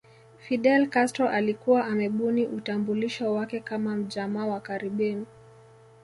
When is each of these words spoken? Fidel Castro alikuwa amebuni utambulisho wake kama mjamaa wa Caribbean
Fidel 0.39 0.89
Castro 0.89 1.29
alikuwa 1.29 1.85
amebuni 1.85 2.47
utambulisho 2.47 3.33
wake 3.33 3.59
kama 3.59 3.95
mjamaa 3.95 4.45
wa 4.45 4.59
Caribbean 4.59 5.25